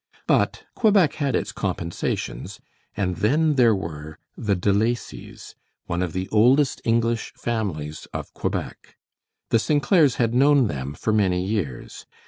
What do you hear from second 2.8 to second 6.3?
and then there were the De Lacys, one of the